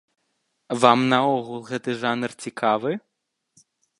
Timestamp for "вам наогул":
0.83-1.61